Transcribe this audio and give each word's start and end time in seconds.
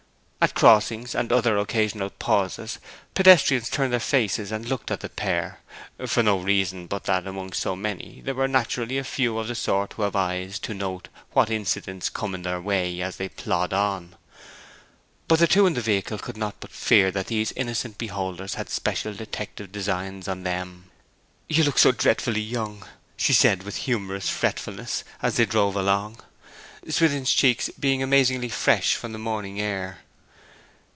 At 0.43 0.55
crossings, 0.55 1.13
and 1.13 1.31
other 1.31 1.55
occasional 1.59 2.09
pauses, 2.09 2.79
pedestrians 3.13 3.69
turned 3.69 3.93
their 3.93 3.99
faces 3.99 4.51
and 4.51 4.67
looked 4.67 4.89
at 4.89 5.01
the 5.01 5.07
pair 5.09 5.59
(for 6.07 6.23
no 6.23 6.39
reason 6.39 6.87
but 6.87 7.03
that, 7.03 7.27
among 7.27 7.53
so 7.53 7.75
many, 7.75 8.21
there 8.25 8.33
were 8.33 8.47
naturally 8.47 8.97
a 8.97 9.03
few 9.03 9.37
of 9.37 9.47
the 9.49 9.53
sort 9.53 9.93
who 9.93 10.01
have 10.01 10.15
eyes 10.15 10.57
to 10.57 10.73
note 10.73 11.09
what 11.33 11.51
incidents 11.51 12.09
come 12.09 12.33
in 12.33 12.41
their 12.41 12.59
way 12.59 13.01
as 13.03 13.17
they 13.17 13.29
plod 13.29 13.71
on); 13.71 14.15
but 15.27 15.37
the 15.37 15.45
two 15.45 15.67
in 15.67 15.75
the 15.75 15.79
vehicle 15.81 16.17
could 16.17 16.37
not 16.37 16.55
but 16.59 16.71
fear 16.71 17.11
that 17.11 17.27
these 17.27 17.51
innocent 17.51 17.99
beholders 17.99 18.55
had 18.55 18.67
special 18.67 19.13
detective 19.13 19.71
designs 19.71 20.27
on 20.27 20.41
them. 20.41 20.89
'You 21.49 21.63
look 21.65 21.77
so 21.77 21.91
dreadfully 21.91 22.41
young!' 22.41 22.83
she 23.15 23.31
said 23.33 23.61
with 23.61 23.75
humorous 23.85 24.29
fretfulness, 24.31 25.03
as 25.21 25.37
they 25.37 25.45
drove 25.45 25.75
along 25.75 26.19
(Swithin's 26.89 27.31
cheeks 27.31 27.69
being 27.79 28.01
amazingly 28.01 28.49
fresh 28.49 28.95
from 28.95 29.11
the 29.11 29.19
morning 29.19 29.61
air). 29.61 29.99